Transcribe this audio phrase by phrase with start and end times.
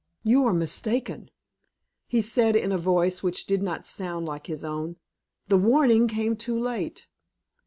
[0.23, 1.29] "You are mistaken,"
[2.07, 4.95] he said in a voice which did not sound like his own,
[5.47, 7.05] "the warning came too late.